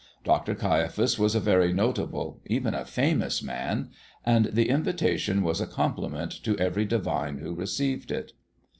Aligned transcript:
Dr. 0.23 0.55
Caiaphas 0.55 1.19
was 1.19 1.35
a 1.35 1.39
very 1.39 1.71
notable, 1.71 2.41
even 2.47 2.73
a 2.73 2.85
famous 2.85 3.43
man, 3.43 3.91
and 4.25 4.45
the 4.45 4.67
invitation 4.67 5.43
was 5.43 5.61
a 5.61 5.67
compliment 5.67 6.31
to 6.43 6.57
every 6.57 6.85
divine 6.85 7.37
who 7.37 7.53
received 7.53 8.09
it. 8.09 8.31